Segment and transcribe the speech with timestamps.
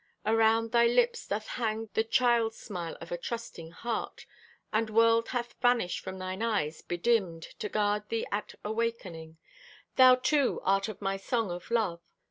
[0.25, 4.25] Around thy lips doth hang The child smile of a trusting heart;
[4.73, 9.37] And world hath vanished From thine eyes, bedimmed To gard thee at awakening.
[9.97, 12.01] Thou, too, art of my song of love.